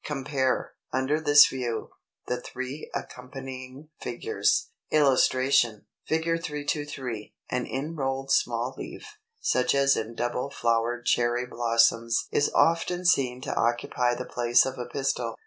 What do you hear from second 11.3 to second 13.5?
blossoms is often seen